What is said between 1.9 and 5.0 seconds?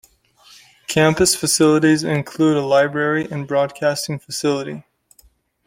include a library and broadcasting facility.